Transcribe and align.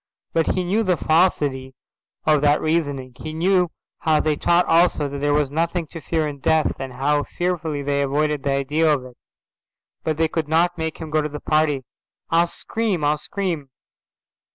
But 0.33 0.55
he 0.55 0.63
knew 0.63 0.81
the 0.81 0.97
falsity 0.97 1.75
of 2.25 2.41
that 2.41 2.59
reasoning; 2.59 3.13
he 3.19 3.33
knew 3.33 3.69
how 3.99 4.19
they 4.19 4.35
taught 4.35 4.65
also 4.65 5.07
that 5.07 5.19
there 5.19 5.31
was 5.35 5.51
nothing 5.51 5.85
to 5.91 6.01
fear 6.01 6.27
in 6.27 6.39
death, 6.39 6.71
and 6.79 6.93
how 6.93 7.21
fearfully 7.21 7.83
they 7.83 8.01
avoided 8.01 8.41
the 8.41 8.49
idea 8.49 8.91
of 8.91 9.05
it. 9.05 9.15
But 10.03 10.17
they 10.17 10.27
couldn't 10.27 10.69
make 10.75 10.97
him 10.97 11.11
go 11.11 11.21
to 11.21 11.29
the 11.29 11.39
party. 11.39 11.83
"I'll 12.31 12.47
scream. 12.47 13.03
I'll 13.03 13.17
scream." 13.19 13.69